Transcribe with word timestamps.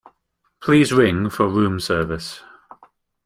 Please 0.63 0.91
ring 0.91 1.29
for 1.29 1.47
room 1.47 1.79
service 1.79 2.41